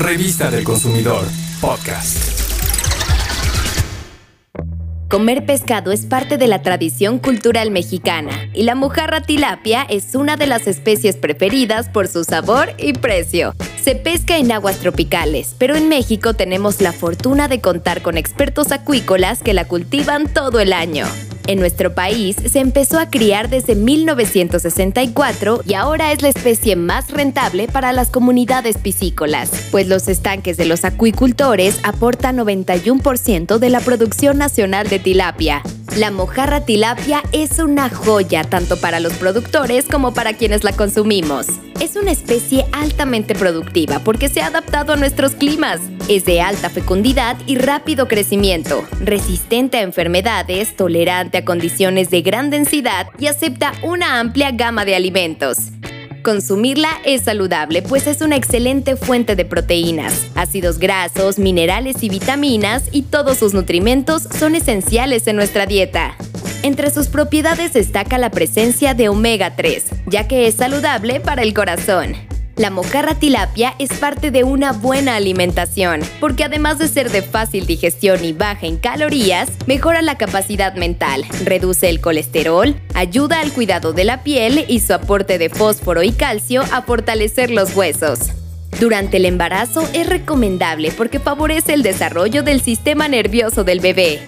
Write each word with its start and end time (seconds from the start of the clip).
Revista 0.00 0.50
del 0.50 0.64
Consumidor, 0.64 1.26
podcast. 1.60 2.40
Comer 5.10 5.44
pescado 5.44 5.92
es 5.92 6.06
parte 6.06 6.38
de 6.38 6.46
la 6.46 6.62
tradición 6.62 7.18
cultural 7.18 7.70
mexicana 7.70 8.48
y 8.54 8.62
la 8.62 8.74
mojarra 8.74 9.20
tilapia 9.20 9.82
es 9.82 10.14
una 10.14 10.38
de 10.38 10.46
las 10.46 10.66
especies 10.66 11.16
preferidas 11.16 11.90
por 11.90 12.08
su 12.08 12.24
sabor 12.24 12.72
y 12.78 12.94
precio. 12.94 13.54
Se 13.82 13.94
pesca 13.94 14.38
en 14.38 14.50
aguas 14.52 14.78
tropicales, 14.78 15.54
pero 15.58 15.76
en 15.76 15.90
México 15.90 16.32
tenemos 16.32 16.80
la 16.80 16.94
fortuna 16.94 17.46
de 17.48 17.60
contar 17.60 18.00
con 18.00 18.16
expertos 18.16 18.72
acuícolas 18.72 19.42
que 19.42 19.52
la 19.52 19.68
cultivan 19.68 20.32
todo 20.32 20.60
el 20.60 20.72
año. 20.72 21.04
En 21.46 21.58
nuestro 21.58 21.94
país 21.94 22.36
se 22.36 22.60
empezó 22.60 23.00
a 23.00 23.10
criar 23.10 23.50
desde 23.50 23.74
1964 23.74 25.62
y 25.66 25.74
ahora 25.74 26.12
es 26.12 26.22
la 26.22 26.28
especie 26.28 26.76
más 26.76 27.10
rentable 27.10 27.66
para 27.66 27.92
las 27.92 28.08
comunidades 28.08 28.78
piscícolas, 28.78 29.50
pues 29.70 29.88
los 29.88 30.08
estanques 30.08 30.56
de 30.56 30.64
los 30.64 30.84
acuicultores 30.84 31.78
aportan 31.82 32.36
91% 32.38 33.58
de 33.58 33.70
la 33.70 33.80
producción 33.80 34.38
nacional 34.38 34.88
de 34.88 34.98
tilapia. 34.98 35.62
La 35.96 36.10
mojarra 36.10 36.64
tilapia 36.64 37.22
es 37.32 37.58
una 37.58 37.88
joya 37.88 38.44
tanto 38.44 38.80
para 38.80 39.00
los 39.00 39.12
productores 39.14 39.86
como 39.86 40.14
para 40.14 40.34
quienes 40.34 40.62
la 40.62 40.72
consumimos. 40.72 41.46
Es 41.80 41.96
una 41.96 42.12
especie 42.12 42.66
altamente 42.72 43.34
productiva 43.34 43.98
porque 44.00 44.28
se 44.28 44.40
ha 44.40 44.46
adaptado 44.46 44.92
a 44.92 44.96
nuestros 44.96 45.32
climas. 45.32 45.80
Es 46.08 46.24
de 46.24 46.40
alta 46.40 46.70
fecundidad 46.70 47.36
y 47.46 47.56
rápido 47.56 48.06
crecimiento, 48.06 48.84
resistente 49.00 49.78
a 49.78 49.82
enfermedades, 49.82 50.76
tolerante 50.76 51.38
a 51.38 51.44
condiciones 51.44 52.10
de 52.10 52.22
gran 52.22 52.50
densidad 52.50 53.08
y 53.18 53.26
acepta 53.26 53.72
una 53.82 54.20
amplia 54.20 54.50
gama 54.52 54.84
de 54.84 54.94
alimentos. 54.94 55.79
Consumirla 56.22 56.90
es 57.04 57.22
saludable, 57.22 57.82
pues 57.82 58.06
es 58.06 58.20
una 58.20 58.36
excelente 58.36 58.96
fuente 58.96 59.36
de 59.36 59.44
proteínas, 59.44 60.26
ácidos 60.34 60.78
grasos, 60.78 61.38
minerales 61.38 62.02
y 62.02 62.08
vitaminas, 62.08 62.84
y 62.92 63.02
todos 63.02 63.38
sus 63.38 63.54
nutrimentos 63.54 64.24
son 64.38 64.54
esenciales 64.54 65.26
en 65.26 65.36
nuestra 65.36 65.66
dieta. 65.66 66.16
Entre 66.62 66.90
sus 66.90 67.08
propiedades 67.08 67.72
destaca 67.72 68.18
la 68.18 68.30
presencia 68.30 68.92
de 68.92 69.08
omega 69.08 69.56
3, 69.56 69.84
ya 70.06 70.28
que 70.28 70.46
es 70.46 70.56
saludable 70.56 71.20
para 71.20 71.42
el 71.42 71.54
corazón. 71.54 72.29
La 72.60 72.68
mojarra 72.68 73.14
tilapia 73.14 73.74
es 73.78 73.88
parte 73.88 74.30
de 74.30 74.44
una 74.44 74.72
buena 74.72 75.16
alimentación, 75.16 76.02
porque 76.20 76.44
además 76.44 76.78
de 76.78 76.88
ser 76.88 77.10
de 77.10 77.22
fácil 77.22 77.64
digestión 77.64 78.22
y 78.22 78.34
baja 78.34 78.66
en 78.66 78.76
calorías, 78.76 79.48
mejora 79.66 80.02
la 80.02 80.18
capacidad 80.18 80.74
mental, 80.74 81.24
reduce 81.42 81.88
el 81.88 82.02
colesterol, 82.02 82.78
ayuda 82.92 83.40
al 83.40 83.50
cuidado 83.54 83.94
de 83.94 84.04
la 84.04 84.22
piel 84.22 84.66
y 84.68 84.80
su 84.80 84.92
aporte 84.92 85.38
de 85.38 85.48
fósforo 85.48 86.02
y 86.02 86.12
calcio 86.12 86.62
a 86.70 86.82
fortalecer 86.82 87.50
los 87.50 87.74
huesos. 87.74 88.28
Durante 88.78 89.16
el 89.16 89.24
embarazo 89.24 89.88
es 89.94 90.06
recomendable 90.06 90.92
porque 90.92 91.18
favorece 91.18 91.72
el 91.72 91.82
desarrollo 91.82 92.42
del 92.42 92.60
sistema 92.60 93.08
nervioso 93.08 93.64
del 93.64 93.80
bebé 93.80 94.20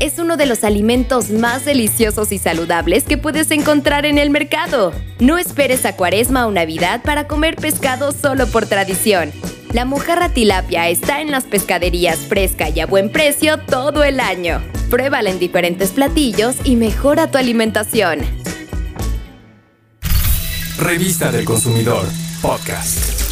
es 0.00 0.18
uno 0.18 0.36
de 0.36 0.46
los 0.46 0.64
alimentos 0.64 1.30
más 1.30 1.64
deliciosos 1.64 2.32
y 2.32 2.38
saludables 2.38 3.04
que 3.04 3.18
puedes 3.18 3.50
encontrar 3.50 4.06
en 4.06 4.18
el 4.18 4.30
mercado. 4.30 4.92
No 5.20 5.38
esperes 5.38 5.84
a 5.84 5.94
Cuaresma 5.94 6.46
o 6.46 6.50
Navidad 6.50 7.02
para 7.02 7.28
comer 7.28 7.56
pescado 7.56 8.10
solo 8.12 8.46
por 8.46 8.66
tradición. 8.66 9.30
La 9.72 9.84
mojarra 9.84 10.30
tilapia 10.30 10.88
está 10.88 11.20
en 11.20 11.30
las 11.30 11.44
pescaderías 11.44 12.18
fresca 12.18 12.70
y 12.70 12.80
a 12.80 12.86
buen 12.86 13.12
precio 13.12 13.58
todo 13.58 14.02
el 14.02 14.18
año. 14.18 14.60
Pruébala 14.88 15.30
en 15.30 15.38
diferentes 15.38 15.90
platillos 15.90 16.56
y 16.64 16.74
mejora 16.76 17.30
tu 17.30 17.38
alimentación. 17.38 18.20
Revista 20.78 21.30
del 21.30 21.44
Consumidor, 21.44 22.06
podcast. 22.40 23.29